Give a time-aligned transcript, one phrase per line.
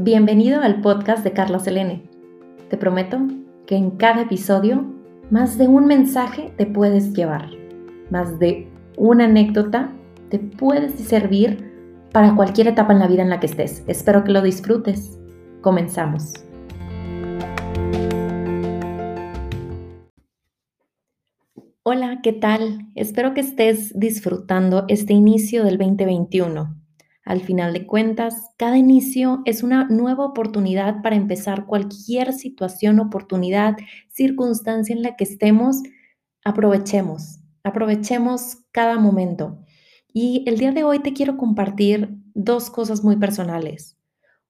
[0.00, 2.04] Bienvenido al podcast de Carla Selene.
[2.70, 3.18] Te prometo
[3.66, 4.84] que en cada episodio
[5.28, 7.50] más de un mensaje te puedes llevar,
[8.08, 9.92] más de una anécdota
[10.30, 11.74] te puedes servir
[12.12, 13.82] para cualquier etapa en la vida en la que estés.
[13.88, 15.18] Espero que lo disfrutes.
[15.62, 16.32] Comenzamos.
[21.82, 22.86] Hola, ¿qué tal?
[22.94, 26.87] Espero que estés disfrutando este inicio del 2021.
[27.28, 33.76] Al final de cuentas, cada inicio es una nueva oportunidad para empezar cualquier situación, oportunidad,
[34.08, 35.82] circunstancia en la que estemos.
[36.42, 39.58] Aprovechemos, aprovechemos cada momento.
[40.10, 43.98] Y el día de hoy te quiero compartir dos cosas muy personales.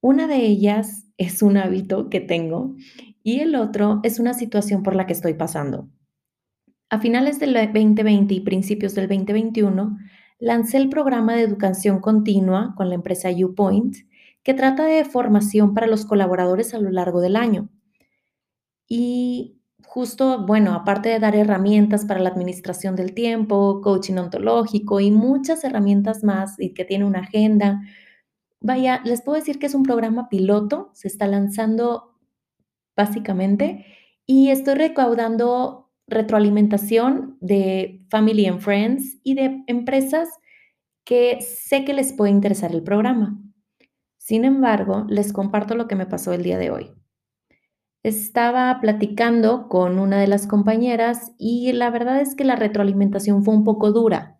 [0.00, 2.74] Una de ellas es un hábito que tengo
[3.22, 5.90] y el otro es una situación por la que estoy pasando.
[6.88, 9.98] A finales del 2020 y principios del 2021,
[10.42, 13.94] lancé el programa de educación continua con la empresa UPoint,
[14.42, 17.68] que trata de formación para los colaboradores a lo largo del año.
[18.88, 25.12] Y justo, bueno, aparte de dar herramientas para la administración del tiempo, coaching ontológico y
[25.12, 27.80] muchas herramientas más, y que tiene una agenda,
[28.60, 32.18] vaya, les puedo decir que es un programa piloto, se está lanzando
[32.96, 33.86] básicamente,
[34.26, 35.81] y estoy recaudando
[36.12, 40.28] retroalimentación de Family and Friends y de empresas
[41.04, 43.38] que sé que les puede interesar el programa.
[44.18, 46.92] Sin embargo, les comparto lo que me pasó el día de hoy.
[48.04, 53.54] Estaba platicando con una de las compañeras y la verdad es que la retroalimentación fue
[53.54, 54.38] un poco dura.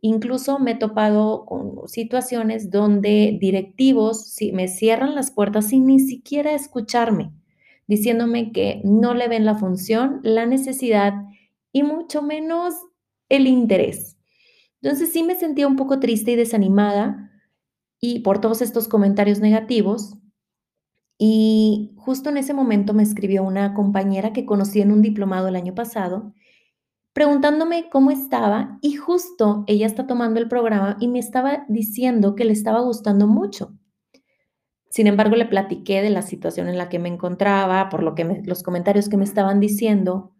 [0.00, 6.52] Incluso me he topado con situaciones donde directivos me cierran las puertas sin ni siquiera
[6.52, 7.32] escucharme
[7.86, 11.14] diciéndome que no le ven la función, la necesidad
[11.72, 12.74] y mucho menos
[13.28, 14.18] el interés.
[14.80, 17.30] Entonces sí me sentía un poco triste y desanimada
[18.00, 20.18] y por todos estos comentarios negativos.
[21.18, 25.56] Y justo en ese momento me escribió una compañera que conocí en un diplomado el
[25.56, 26.34] año pasado,
[27.12, 32.44] preguntándome cómo estaba y justo ella está tomando el programa y me estaba diciendo que
[32.44, 33.78] le estaba gustando mucho.
[34.92, 38.42] Sin embargo, le platiqué de la situación en la que me encontraba, por lo que
[38.44, 40.34] los comentarios que me estaban diciendo,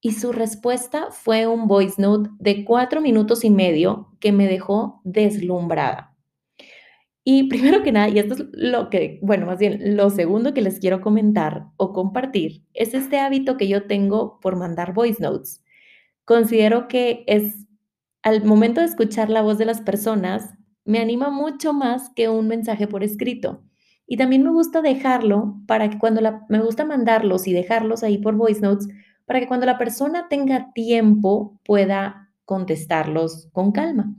[0.00, 5.02] y su respuesta fue un voice note de cuatro minutos y medio que me dejó
[5.04, 6.16] deslumbrada.
[7.24, 10.62] Y primero que nada, y esto es lo que, bueno, más bien, lo segundo que
[10.62, 15.62] les quiero comentar o compartir es este hábito que yo tengo por mandar voice notes.
[16.24, 17.66] Considero que es,
[18.22, 20.54] al momento de escuchar la voz de las personas,
[20.86, 23.62] me anima mucho más que un mensaje por escrito.
[24.12, 28.18] Y también me gusta dejarlo para que cuando la, me gusta mandarlos y dejarlos ahí
[28.18, 28.88] por voice notes
[29.24, 34.12] para que cuando la persona tenga tiempo pueda contestarlos con calma.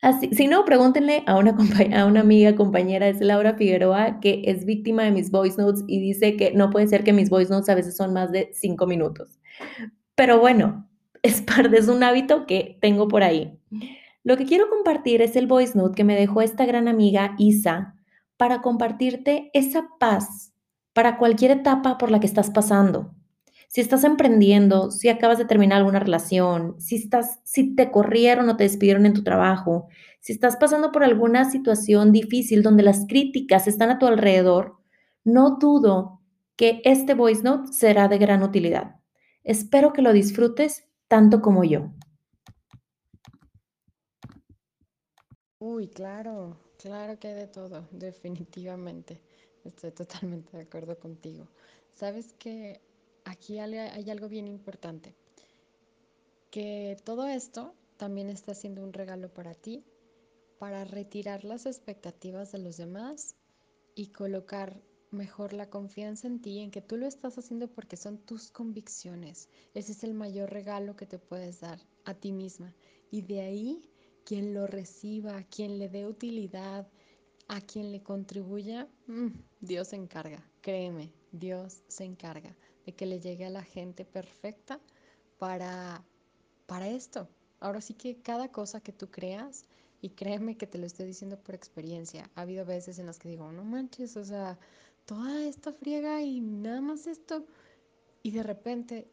[0.00, 1.56] Así, si no, pregúntenle a una,
[2.00, 5.98] a una amiga, compañera, es Laura Figueroa, que es víctima de mis voice notes y
[5.98, 8.86] dice que no puede ser que mis voice notes a veces son más de cinco
[8.86, 9.40] minutos.
[10.14, 10.88] Pero bueno,
[11.24, 13.58] es parte, es un hábito que tengo por ahí.
[14.22, 17.93] Lo que quiero compartir es el voice note que me dejó esta gran amiga Isa
[18.44, 20.52] para compartirte esa paz
[20.92, 23.14] para cualquier etapa por la que estás pasando.
[23.68, 28.56] Si estás emprendiendo, si acabas de terminar alguna relación, si estás si te corrieron o
[28.58, 29.88] te despidieron en tu trabajo,
[30.20, 34.76] si estás pasando por alguna situación difícil donde las críticas están a tu alrededor,
[35.24, 36.20] no dudo
[36.54, 38.96] que este voice note será de gran utilidad.
[39.42, 41.94] Espero que lo disfrutes tanto como yo.
[45.58, 46.63] Uy, claro.
[46.84, 49.18] Claro que de todo, definitivamente.
[49.64, 51.48] Estoy totalmente de acuerdo contigo.
[51.94, 52.82] Sabes que
[53.24, 55.14] aquí hay algo bien importante,
[56.50, 59.82] que todo esto también está siendo un regalo para ti,
[60.58, 63.34] para retirar las expectativas de los demás
[63.94, 68.18] y colocar mejor la confianza en ti, en que tú lo estás haciendo porque son
[68.18, 69.48] tus convicciones.
[69.72, 72.74] Ese es el mayor regalo que te puedes dar a ti misma.
[73.10, 73.93] Y de ahí
[74.24, 76.88] quien lo reciba, quien le dé utilidad,
[77.48, 79.28] a quien le contribuya, mm,
[79.60, 82.56] Dios se encarga, créeme, Dios se encarga
[82.86, 84.80] de que le llegue a la gente perfecta
[85.38, 86.04] para,
[86.66, 87.28] para esto.
[87.60, 89.64] Ahora sí que cada cosa que tú creas,
[90.00, 93.30] y créeme que te lo estoy diciendo por experiencia, ha habido veces en las que
[93.30, 94.58] digo, no manches, o sea,
[95.06, 97.46] toda esta friega y nada más esto,
[98.22, 99.08] y de repente,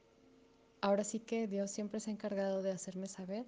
[0.82, 3.46] ahora sí que Dios siempre se ha encargado de hacerme saber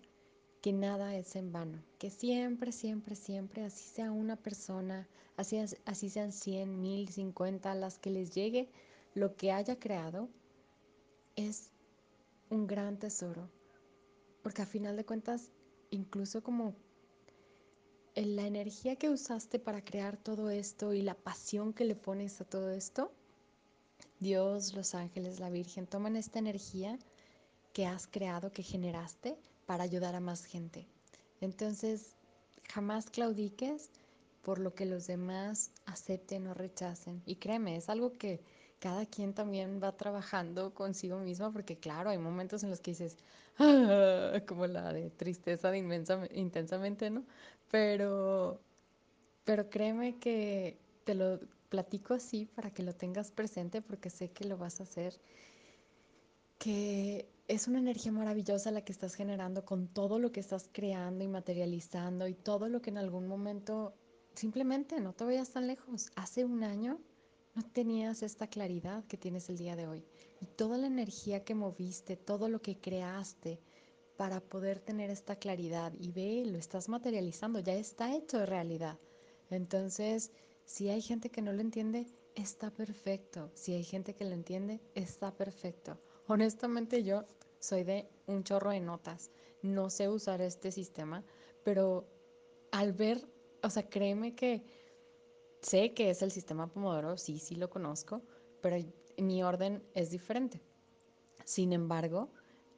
[0.63, 6.10] que nada es en vano, que siempre, siempre, siempre, así sea una persona, así, así
[6.10, 8.69] sean 100, 1000, 50, las que les llegue
[9.13, 10.30] lo que haya creado,
[11.36, 11.69] es
[12.50, 13.50] un gran tesoro.
[14.42, 15.51] Porque a final de cuentas,
[15.89, 16.74] incluso como
[18.15, 22.45] la energía que usaste para crear todo esto y la pasión que le pones a
[22.45, 23.12] todo esto,
[24.21, 26.98] Dios, los ángeles, la Virgen, toman esta energía
[27.74, 30.88] que has creado, que generaste para ayudar a más gente.
[31.42, 32.15] Entonces,
[32.69, 33.89] jamás claudiques
[34.44, 37.21] por lo que los demás acepten o rechacen.
[37.25, 38.42] Y créeme, es algo que
[38.80, 43.18] cada quien también va trabajando consigo mismo, porque claro, hay momentos en los que dices,
[43.57, 45.77] ah", como la de tristeza de
[46.33, 47.24] intensamente, ¿no?
[47.71, 48.60] Pero,
[49.45, 51.39] pero créeme que te lo
[51.69, 55.19] platico así para que lo tengas presente, porque sé que lo vas a hacer,
[56.63, 61.21] que es una energía maravillosa la que estás generando con todo lo que estás creando
[61.21, 63.94] y materializando y todo lo que en algún momento
[64.33, 66.10] simplemente no te vayas tan lejos.
[66.15, 67.01] Hace un año
[67.54, 70.06] no tenías esta claridad que tienes el día de hoy.
[70.39, 73.60] Y toda la energía que moviste, todo lo que creaste
[74.15, 78.98] para poder tener esta claridad y ve, lo estás materializando, ya está hecho de realidad.
[79.50, 80.31] Entonces,
[80.63, 83.51] si hay gente que no lo entiende, está perfecto.
[83.54, 86.00] Si hay gente que lo entiende, está perfecto.
[86.27, 87.25] Honestamente yo
[87.59, 89.31] soy de un chorro de notas.
[89.61, 91.23] No sé usar este sistema,
[91.63, 92.05] pero
[92.71, 93.27] al ver,
[93.61, 94.63] o sea, créeme que
[95.61, 98.21] sé que es el sistema Pomodoro, sí, sí lo conozco,
[98.61, 98.77] pero
[99.17, 100.61] mi orden es diferente.
[101.45, 102.29] Sin embargo,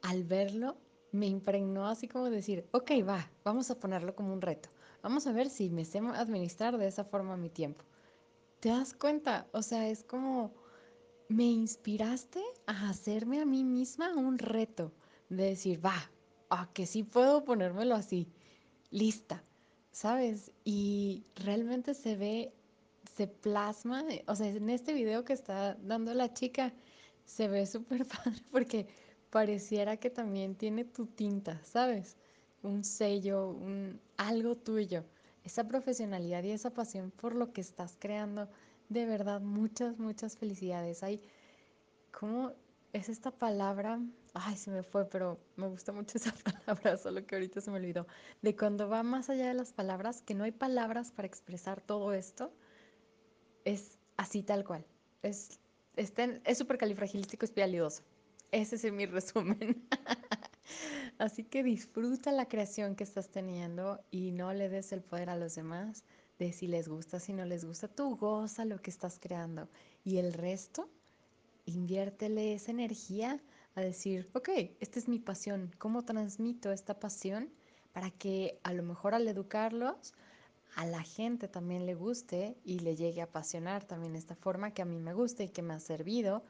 [0.02, 0.76] al verlo,
[1.12, 4.68] me impregnó así como decir, ok, va, vamos a ponerlo como un reto.
[5.02, 7.84] Vamos a ver si me sé administrar de esa forma mi tiempo.
[8.60, 9.46] ¿Te das cuenta?
[9.52, 10.52] O sea, es como
[11.28, 14.92] me inspiraste a hacerme a mí misma un reto
[15.28, 16.10] de decir, va,
[16.50, 18.28] a que sí puedo ponérmelo así,
[18.90, 19.42] lista,
[19.90, 20.52] ¿sabes?
[20.64, 22.52] Y realmente se ve,
[23.16, 26.72] se plasma, o sea, en este video que está dando la chica,
[27.24, 28.86] se ve súper padre porque
[29.30, 32.16] pareciera que también tiene tu tinta, ¿sabes?
[32.62, 35.04] Un sello, un, algo tuyo.
[35.44, 38.48] Esa profesionalidad y esa pasión por lo que estás creando
[38.88, 41.02] de verdad, muchas, muchas felicidades.
[41.02, 41.20] Hay,
[42.12, 42.52] ¿cómo
[42.92, 44.00] es esta palabra?
[44.34, 47.76] Ay, se me fue, pero me gusta mucho esa palabra, solo que ahorita se me
[47.76, 48.06] olvidó.
[48.42, 52.12] De cuando va más allá de las palabras, que no hay palabras para expresar todo
[52.12, 52.52] esto,
[53.64, 54.86] es así tal cual.
[55.22, 55.58] Es
[55.96, 58.02] es súper califragilístico espialidoso.
[58.52, 59.86] Ese es mi resumen.
[61.18, 65.36] Así que disfruta la creación que estás teniendo y no le des el poder a
[65.36, 66.04] los demás
[66.38, 69.68] de si les gusta, si no les gusta, tú goza lo que estás creando
[70.04, 70.88] y el resto,
[71.64, 73.40] inviértele esa energía
[73.74, 74.48] a decir, ok,
[74.80, 77.50] esta es mi pasión, ¿cómo transmito esta pasión
[77.92, 80.14] para que a lo mejor al educarlos
[80.74, 84.82] a la gente también le guste y le llegue a apasionar también esta forma que
[84.82, 86.44] a mí me gusta y que me ha servido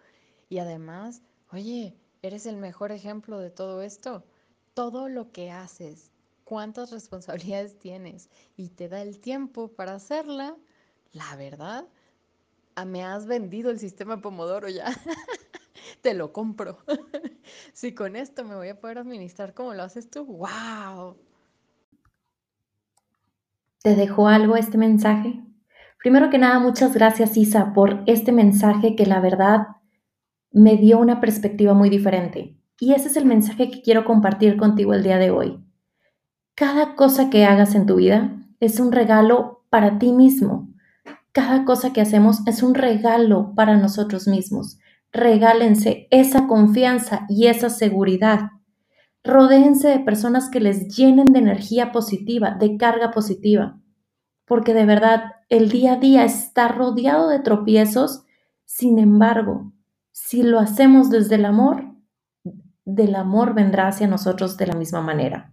[0.49, 1.23] y además,
[1.53, 4.25] oye, eres el mejor ejemplo de todo esto.
[4.75, 6.11] Todo lo que haces
[6.47, 10.57] cuántas responsabilidades tienes y te da el tiempo para hacerla,
[11.11, 11.87] la verdad,
[12.77, 14.87] ah, me has vendido el sistema Pomodoro ya.
[16.03, 16.79] te lo compro.
[17.73, 21.17] si con esto me voy a poder administrar como lo haces tú, wow.
[23.83, 25.43] ¿Te dejó algo este mensaje?
[25.99, 29.67] Primero que nada, muchas gracias Isa por este mensaje que la verdad
[30.53, 32.57] me dio una perspectiva muy diferente.
[32.79, 35.66] Y ese es el mensaje que quiero compartir contigo el día de hoy.
[36.57, 40.71] Cada cosa que hagas en tu vida es un regalo para ti mismo.
[41.33, 44.79] Cada cosa que hacemos es un regalo para nosotros mismos.
[45.13, 48.53] Regálense esa confianza y esa seguridad.
[49.23, 53.79] Rodéense de personas que les llenen de energía positiva, de carga positiva.
[54.47, 58.25] Porque de verdad, el día a día está rodeado de tropiezos.
[58.65, 59.75] Sin embargo,
[60.11, 61.85] si lo hacemos desde el amor,
[62.87, 65.53] del amor vendrá hacia nosotros de la misma manera.